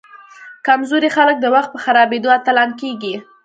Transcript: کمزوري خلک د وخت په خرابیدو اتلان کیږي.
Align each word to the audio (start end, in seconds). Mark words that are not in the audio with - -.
کمزوري 0.67 1.09
خلک 1.17 1.37
د 1.41 1.45
وخت 1.55 1.69
په 1.73 1.79
خرابیدو 1.83 2.29
اتلان 2.37 2.69
کیږي. 2.81 3.15